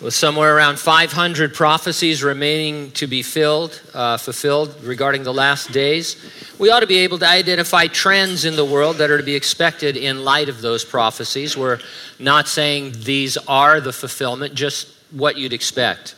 with 0.00 0.14
somewhere 0.14 0.56
around 0.56 0.78
500 0.78 1.54
prophecies 1.54 2.22
remaining 2.22 2.92
to 2.92 3.08
be 3.08 3.22
filled, 3.22 3.80
uh, 3.94 4.16
fulfilled 4.16 4.76
regarding 4.84 5.24
the 5.24 5.34
last 5.34 5.72
days, 5.72 6.16
we 6.58 6.70
ought 6.70 6.80
to 6.80 6.86
be 6.86 6.98
able 6.98 7.18
to 7.18 7.28
identify 7.28 7.88
trends 7.88 8.44
in 8.44 8.54
the 8.54 8.64
world 8.64 8.96
that 8.96 9.10
are 9.10 9.18
to 9.18 9.24
be 9.24 9.34
expected 9.34 9.96
in 9.96 10.24
light 10.24 10.48
of 10.48 10.60
those 10.60 10.84
prophecies. 10.84 11.56
We're 11.56 11.80
not 12.18 12.46
saying 12.46 12.94
these 12.98 13.36
are 13.48 13.80
the 13.80 13.92
fulfillment, 13.92 14.54
just 14.54 14.88
what 15.10 15.36
you'd 15.36 15.52
expect. 15.52 16.14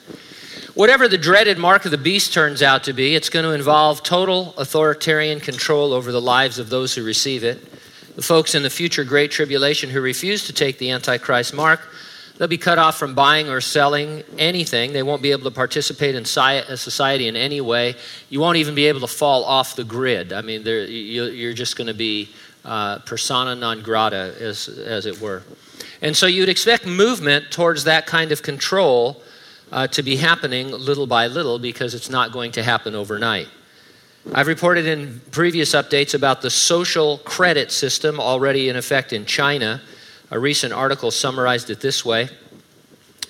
Whatever 0.74 1.08
the 1.08 1.18
dreaded 1.18 1.58
mark 1.58 1.84
of 1.86 1.90
the 1.90 1.98
beast 1.98 2.34
turns 2.34 2.62
out 2.62 2.84
to 2.84 2.92
be, 2.92 3.14
it's 3.14 3.30
going 3.30 3.44
to 3.44 3.52
involve 3.52 4.02
total 4.02 4.54
authoritarian 4.58 5.40
control 5.40 5.92
over 5.94 6.12
the 6.12 6.20
lives 6.20 6.58
of 6.58 6.68
those 6.68 6.94
who 6.94 7.02
receive 7.02 7.44
it. 7.44 7.66
The 8.14 8.22
folks 8.22 8.54
in 8.54 8.62
the 8.62 8.70
future 8.70 9.04
Great 9.04 9.30
Tribulation 9.30 9.88
who 9.88 10.00
refuse 10.02 10.46
to 10.46 10.52
take 10.52 10.78
the 10.78 10.90
Antichrist 10.90 11.54
mark 11.54 11.80
They'll 12.40 12.48
be 12.48 12.56
cut 12.56 12.78
off 12.78 12.96
from 12.96 13.14
buying 13.14 13.50
or 13.50 13.60
selling 13.60 14.24
anything. 14.38 14.94
They 14.94 15.02
won't 15.02 15.20
be 15.20 15.30
able 15.30 15.44
to 15.44 15.50
participate 15.50 16.14
in 16.14 16.22
uh, 16.22 16.76
society 16.76 17.28
in 17.28 17.36
any 17.36 17.60
way. 17.60 17.96
You 18.30 18.40
won't 18.40 18.56
even 18.56 18.74
be 18.74 18.86
able 18.86 19.00
to 19.00 19.06
fall 19.06 19.44
off 19.44 19.76
the 19.76 19.84
grid. 19.84 20.32
I 20.32 20.40
mean, 20.40 20.62
you're 20.64 21.52
just 21.52 21.76
going 21.76 21.88
to 21.88 21.92
be 21.92 22.30
uh, 22.64 23.00
persona 23.00 23.54
non 23.54 23.82
grata, 23.82 24.34
as, 24.40 24.68
as 24.68 25.04
it 25.04 25.20
were. 25.20 25.42
And 26.00 26.16
so 26.16 26.24
you'd 26.24 26.48
expect 26.48 26.86
movement 26.86 27.50
towards 27.50 27.84
that 27.84 28.06
kind 28.06 28.32
of 28.32 28.42
control 28.42 29.22
uh, 29.70 29.88
to 29.88 30.02
be 30.02 30.16
happening 30.16 30.70
little 30.70 31.06
by 31.06 31.26
little 31.26 31.58
because 31.58 31.92
it's 31.92 32.08
not 32.08 32.32
going 32.32 32.52
to 32.52 32.62
happen 32.62 32.94
overnight. 32.94 33.48
I've 34.32 34.46
reported 34.46 34.86
in 34.86 35.20
previous 35.30 35.72
updates 35.74 36.14
about 36.14 36.40
the 36.40 36.48
social 36.48 37.18
credit 37.18 37.70
system 37.70 38.18
already 38.18 38.70
in 38.70 38.76
effect 38.76 39.12
in 39.12 39.26
China. 39.26 39.82
A 40.30 40.38
recent 40.38 40.72
article 40.72 41.10
summarized 41.10 41.70
it 41.70 41.80
this 41.80 42.04
way 42.04 42.28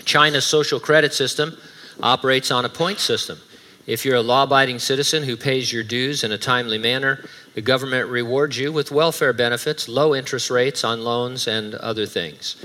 China's 0.04 0.44
social 0.44 0.80
credit 0.80 1.14
system 1.14 1.56
operates 2.02 2.50
on 2.50 2.64
a 2.64 2.68
point 2.68 2.98
system. 2.98 3.38
If 3.86 4.04
you're 4.04 4.16
a 4.16 4.22
law 4.22 4.44
abiding 4.44 4.78
citizen 4.78 5.22
who 5.22 5.36
pays 5.36 5.72
your 5.72 5.82
dues 5.82 6.22
in 6.22 6.32
a 6.32 6.38
timely 6.38 6.78
manner, 6.78 7.24
the 7.54 7.60
government 7.60 8.08
rewards 8.08 8.58
you 8.58 8.72
with 8.72 8.90
welfare 8.90 9.32
benefits, 9.32 9.88
low 9.88 10.14
interest 10.14 10.50
rates 10.50 10.84
on 10.84 11.02
loans, 11.02 11.48
and 11.48 11.74
other 11.74 12.06
things. 12.06 12.56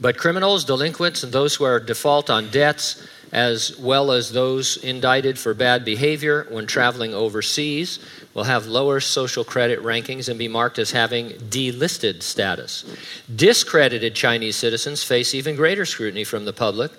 But 0.00 0.16
criminals, 0.16 0.64
delinquents, 0.64 1.22
and 1.22 1.32
those 1.32 1.56
who 1.56 1.64
are 1.64 1.78
default 1.78 2.30
on 2.30 2.50
debts, 2.50 3.06
as 3.32 3.78
well 3.78 4.10
as 4.10 4.32
those 4.32 4.76
indicted 4.78 5.38
for 5.38 5.54
bad 5.54 5.84
behavior 5.84 6.46
when 6.50 6.66
traveling 6.66 7.14
overseas, 7.14 7.98
will 8.34 8.44
have 8.44 8.66
lower 8.66 9.00
social 9.00 9.44
credit 9.44 9.80
rankings 9.82 10.28
and 10.28 10.38
be 10.38 10.48
marked 10.48 10.78
as 10.78 10.90
having 10.92 11.30
delisted 11.30 12.22
status. 12.22 12.84
Discredited 13.34 14.14
Chinese 14.14 14.56
citizens 14.56 15.02
face 15.02 15.34
even 15.34 15.56
greater 15.56 15.84
scrutiny 15.84 16.24
from 16.24 16.44
the 16.44 16.52
public. 16.52 16.92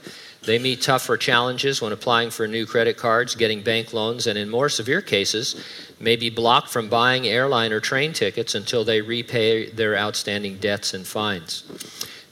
They 0.43 0.57
meet 0.57 0.81
tougher 0.81 1.17
challenges 1.17 1.81
when 1.81 1.91
applying 1.93 2.31
for 2.31 2.47
new 2.47 2.65
credit 2.65 2.97
cards, 2.97 3.35
getting 3.35 3.61
bank 3.61 3.93
loans, 3.93 4.25
and 4.25 4.37
in 4.39 4.49
more 4.49 4.69
severe 4.69 5.01
cases, 5.01 5.63
may 5.99 6.15
be 6.15 6.31
blocked 6.31 6.69
from 6.69 6.89
buying 6.89 7.27
airline 7.27 7.71
or 7.71 7.79
train 7.79 8.11
tickets 8.11 8.55
until 8.55 8.83
they 8.83 9.01
repay 9.01 9.69
their 9.69 9.95
outstanding 9.95 10.57
debts 10.57 10.95
and 10.95 11.05
fines. 11.05 11.63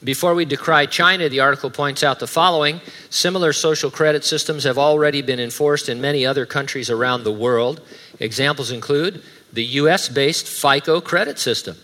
Before 0.02 0.34
we 0.34 0.46
decry 0.46 0.86
China, 0.86 1.28
the 1.28 1.40
article 1.40 1.70
points 1.70 2.02
out 2.02 2.20
the 2.20 2.26
following 2.26 2.80
similar 3.10 3.52
social 3.52 3.90
credit 3.90 4.24
systems 4.24 4.64
have 4.64 4.78
already 4.78 5.20
been 5.20 5.40
enforced 5.40 5.90
in 5.90 6.00
many 6.00 6.24
other 6.24 6.46
countries 6.46 6.88
around 6.88 7.24
the 7.24 7.32
world. 7.32 7.82
Examples 8.18 8.70
include 8.70 9.22
the 9.52 9.64
US 9.64 10.08
based 10.08 10.46
FICO 10.46 11.02
credit 11.02 11.38
system. 11.38 11.76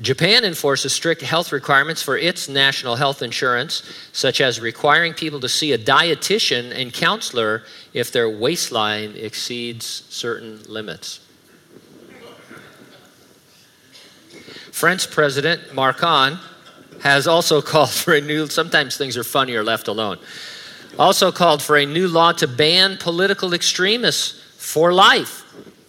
Japan 0.00 0.44
enforces 0.44 0.92
strict 0.92 1.22
health 1.22 1.52
requirements 1.52 2.02
for 2.02 2.18
its 2.18 2.48
national 2.48 2.96
health 2.96 3.22
insurance, 3.22 3.82
such 4.12 4.40
as 4.40 4.60
requiring 4.60 5.14
people 5.14 5.40
to 5.40 5.48
see 5.48 5.72
a 5.72 5.78
dietitian 5.78 6.76
and 6.76 6.92
counselor 6.92 7.62
if 7.92 8.10
their 8.10 8.28
waistline 8.28 9.14
exceeds 9.16 9.86
certain 10.10 10.60
limits. 10.64 11.20
French 14.72 15.08
President 15.10 15.72
Macron 15.72 16.40
has 17.02 17.26
also 17.26 17.60
called 17.72 17.90
for 17.90 18.14
a 18.14 18.20
new, 18.20 18.46
sometimes 18.46 18.96
things 18.96 19.16
are 19.16 19.24
funnier 19.24 19.62
left 19.62 19.88
alone, 19.88 20.18
also 20.98 21.32
called 21.32 21.62
for 21.62 21.76
a 21.76 21.86
new 21.86 22.08
law 22.08 22.32
to 22.32 22.46
ban 22.46 22.96
political 22.98 23.52
extremists 23.54 24.40
for 24.58 24.92
life 24.92 25.42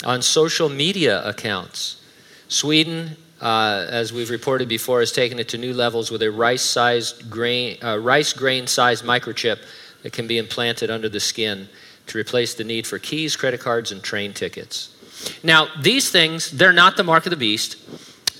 on 0.03 0.21
social 0.21 0.69
media 0.69 1.27
accounts. 1.27 2.01
Sweden, 2.47 3.17
uh, 3.41 3.85
as 3.89 4.13
we've 4.13 4.29
reported 4.29 4.67
before, 4.67 4.99
has 4.99 5.11
taken 5.11 5.39
it 5.39 5.49
to 5.49 5.57
new 5.57 5.73
levels 5.73 6.11
with 6.11 6.21
a 6.21 6.31
rice-sized 6.31 7.29
grain, 7.29 7.77
uh, 7.83 7.97
rice 7.97 8.33
grain-sized 8.33 9.03
microchip 9.03 9.59
that 10.03 10.13
can 10.13 10.27
be 10.27 10.37
implanted 10.37 10.91
under 10.91 11.09
the 11.09 11.19
skin 11.19 11.67
to 12.07 12.17
replace 12.17 12.53
the 12.53 12.63
need 12.63 12.85
for 12.85 12.99
keys, 12.99 13.35
credit 13.35 13.59
cards, 13.59 13.91
and 13.91 14.03
train 14.03 14.33
tickets. 14.33 14.89
Now, 15.43 15.67
these 15.81 16.11
things, 16.11 16.51
they're 16.51 16.73
not 16.73 16.97
the 16.97 17.03
mark 17.03 17.25
of 17.25 17.31
the 17.31 17.37
beast. 17.37 17.77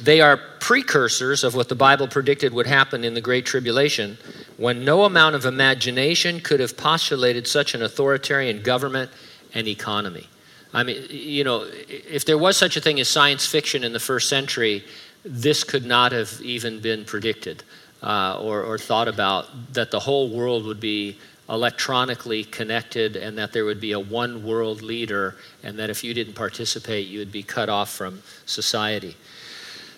They 0.02 0.22
are 0.22 0.38
precursors 0.60 1.44
of 1.44 1.56
what 1.56 1.70
the 1.70 1.76
Bible 1.76 2.08
predicted 2.08 2.54
would 2.54 2.68
happen 2.68 3.04
in 3.04 3.14
the 3.14 3.22
Great 3.22 3.46
Tribulation 3.46 4.18
when 4.58 4.84
no 4.84 5.04
amount 5.04 5.36
of 5.36 5.46
imagination 5.46 6.40
could 6.40 6.60
have 6.60 6.76
postulated 6.76 7.48
such 7.48 7.74
an 7.74 7.82
authoritarian 7.82 8.62
government 8.62 9.12
and 9.54 9.68
economy. 9.68 10.28
I 10.74 10.84
mean, 10.84 11.06
you 11.10 11.44
know, 11.44 11.66
if 11.88 12.26
there 12.26 12.38
was 12.38 12.58
such 12.58 12.76
a 12.76 12.82
thing 12.82 13.00
as 13.00 13.08
science 13.08 13.46
fiction 13.46 13.84
in 13.84 13.94
the 13.94 14.00
first 14.00 14.28
century, 14.28 14.84
this 15.24 15.64
could 15.64 15.86
not 15.86 16.12
have 16.12 16.42
even 16.42 16.82
been 16.82 17.06
predicted 17.06 17.64
uh, 18.04 18.40
or, 18.42 18.62
or 18.64 18.78
thought 18.78 19.08
about 19.08 19.74
that 19.74 19.92
the 19.92 20.00
whole 20.00 20.30
world 20.30 20.66
would 20.66 20.80
be 20.80 21.18
electronically 21.50 22.44
connected 22.44 23.16
and 23.16 23.38
that 23.38 23.54
there 23.54 23.66
would 23.66 23.80
be 23.80 23.92
a 23.92 24.00
one 24.00 24.44
world 24.44 24.82
leader 24.82 25.36
and 25.64 25.78
that 25.80 25.90
if 25.90 26.04
you 26.04 26.14
didn't 26.14 26.34
participate, 26.34 27.08
you 27.08 27.20
would 27.20 27.32
be 27.32 27.44
cut 27.44 27.70
off 27.70 27.90
from 27.90 28.22
society. 28.46 29.16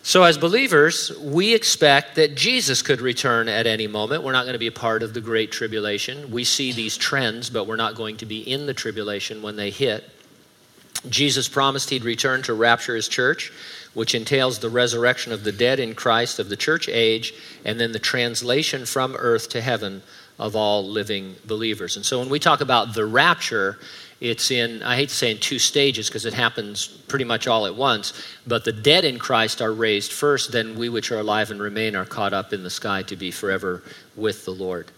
So, 0.08 0.24
as 0.24 0.38
believers, 0.38 1.12
we 1.20 1.54
expect 1.54 2.16
that 2.16 2.34
Jesus 2.34 2.82
could 2.82 3.02
return 3.02 3.50
at 3.50 3.68
any 3.68 3.88
moment. 3.88 4.24
We're 4.24 4.32
not 4.32 4.46
going 4.46 4.54
to 4.54 4.58
be 4.58 4.68
a 4.68 4.72
part 4.72 5.04
of 5.04 5.14
the 5.14 5.20
Great 5.20 5.52
Tribulation. 5.52 6.32
We 6.32 6.46
see 6.46 6.72
these 6.72 6.96
trends, 6.96 7.50
but 7.50 7.68
we're 7.68 7.76
not 7.76 7.96
going 7.96 8.16
to 8.16 8.26
be 8.26 8.40
in 8.40 8.68
the 8.68 8.74
tribulation 8.74 9.42
when 9.42 9.58
they 9.58 9.70
hit. 9.70 10.10
Jesus 11.10 11.50
promised 11.50 11.90
he'd 11.90 12.06
return 12.06 12.42
to 12.44 12.54
rapture 12.54 12.96
his 12.96 13.10
church, 13.10 13.52
which 13.98 14.14
entails 14.14 14.60
the 14.60 14.70
resurrection 14.70 15.34
of 15.34 15.44
the 15.44 15.52
dead 15.52 15.80
in 15.80 15.96
Christ 15.96 16.38
of 16.38 16.50
the 16.50 16.56
church 16.56 16.88
age, 16.88 17.34
and 17.66 17.80
then 17.80 17.94
the 17.94 17.98
translation 17.98 18.86
from 18.86 19.16
earth 19.16 19.50
to 19.50 19.60
heaven 19.60 20.04
of 20.38 20.56
all 20.56 20.88
living 20.88 21.36
believers. 21.48 21.96
And 21.96 22.06
so 22.06 22.20
when 22.20 22.30
we 22.30 22.38
talk 22.38 22.62
about 22.62 22.94
the 22.94 23.08
rapture, 23.08 23.80
it's 24.22 24.52
in, 24.52 24.84
I 24.84 24.98
hate 24.98 25.10
to 25.10 25.16
say 25.16 25.32
in 25.32 25.40
two 25.40 25.58
stages 25.58 26.10
because 26.10 26.28
it 26.28 26.36
happens 26.36 26.86
pretty 26.86 27.26
much 27.26 27.48
all 27.48 27.66
at 27.66 27.74
once, 27.74 28.14
but 28.46 28.66
the 28.66 28.72
dead 28.72 29.04
in 29.04 29.18
Christ 29.18 29.64
are 29.64 29.74
raised 29.74 30.12
first, 30.12 30.52
then 30.52 30.78
we 30.78 30.90
which 30.90 31.12
are 31.12 31.18
alive 31.18 31.50
and 31.50 31.60
remain 31.60 31.96
are 31.96 32.06
caught 32.06 32.34
up 32.34 32.54
in 32.54 32.62
the 32.62 32.70
sky 32.70 33.02
to 33.02 33.16
be 33.16 33.32
forever 33.32 33.82
with 34.16 34.46
the 34.46 34.54
Lord. 34.54 34.92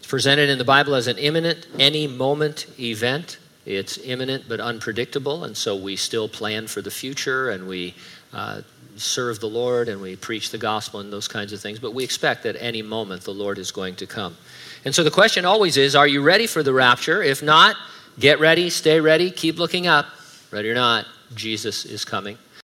It's 0.00 0.06
presented 0.06 0.50
in 0.50 0.58
the 0.58 0.64
Bible 0.64 0.94
as 0.96 1.06
an 1.06 1.16
imminent, 1.16 1.66
any 1.78 2.06
moment 2.06 2.66
event. 2.78 3.38
It's 3.68 3.98
imminent 3.98 4.44
but 4.48 4.60
unpredictable, 4.60 5.44
and 5.44 5.54
so 5.54 5.76
we 5.76 5.94
still 5.96 6.26
plan 6.26 6.66
for 6.68 6.80
the 6.80 6.90
future 6.90 7.50
and 7.50 7.68
we 7.68 7.94
uh, 8.32 8.62
serve 8.96 9.40
the 9.40 9.48
Lord 9.48 9.90
and 9.90 10.00
we 10.00 10.16
preach 10.16 10.50
the 10.50 10.56
gospel 10.56 11.00
and 11.00 11.12
those 11.12 11.28
kinds 11.28 11.52
of 11.52 11.60
things. 11.60 11.78
But 11.78 11.92
we 11.92 12.02
expect 12.02 12.44
that 12.44 12.56
any 12.58 12.80
moment 12.80 13.24
the 13.24 13.34
Lord 13.34 13.58
is 13.58 13.70
going 13.70 13.94
to 13.96 14.06
come. 14.06 14.38
And 14.86 14.94
so 14.94 15.04
the 15.04 15.10
question 15.10 15.44
always 15.44 15.76
is 15.76 15.94
are 15.94 16.06
you 16.06 16.22
ready 16.22 16.46
for 16.46 16.62
the 16.62 16.72
rapture? 16.72 17.22
If 17.22 17.42
not, 17.42 17.76
get 18.18 18.40
ready, 18.40 18.70
stay 18.70 19.00
ready, 19.00 19.30
keep 19.30 19.58
looking 19.58 19.86
up. 19.86 20.06
Ready 20.50 20.70
or 20.70 20.74
not, 20.74 21.04
Jesus 21.34 21.84
is 21.84 22.06
coming. 22.06 22.38